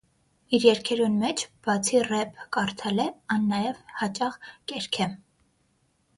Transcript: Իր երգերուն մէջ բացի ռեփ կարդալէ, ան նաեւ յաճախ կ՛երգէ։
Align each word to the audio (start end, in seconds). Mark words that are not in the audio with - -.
Իր 0.57 0.63
երգերուն 0.67 1.19
մէջ 1.23 1.43
բացի 1.67 2.01
ռեփ 2.07 2.41
կարդալէ, 2.57 3.07
ան 3.37 3.47
նաեւ 3.53 3.85
յաճախ 4.01 4.41
կ՛երգէ։ 4.49 5.11